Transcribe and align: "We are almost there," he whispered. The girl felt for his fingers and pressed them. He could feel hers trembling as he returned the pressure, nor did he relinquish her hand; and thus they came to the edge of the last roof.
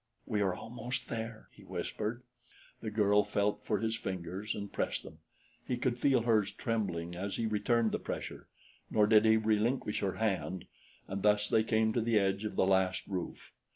"We 0.25 0.41
are 0.41 0.55
almost 0.55 1.09
there," 1.09 1.49
he 1.51 1.63
whispered. 1.63 2.23
The 2.81 2.89
girl 2.89 3.23
felt 3.23 3.63
for 3.63 3.77
his 3.77 3.95
fingers 3.95 4.55
and 4.55 4.73
pressed 4.73 5.03
them. 5.03 5.19
He 5.67 5.77
could 5.77 5.95
feel 5.99 6.23
hers 6.23 6.51
trembling 6.51 7.15
as 7.15 7.35
he 7.35 7.45
returned 7.45 7.91
the 7.91 7.99
pressure, 7.99 8.47
nor 8.89 9.05
did 9.05 9.25
he 9.25 9.37
relinquish 9.37 9.99
her 9.99 10.13
hand; 10.15 10.65
and 11.07 11.21
thus 11.21 11.47
they 11.47 11.63
came 11.63 11.93
to 11.93 12.01
the 12.01 12.17
edge 12.17 12.45
of 12.45 12.55
the 12.55 12.65
last 12.65 13.05
roof. 13.05 13.51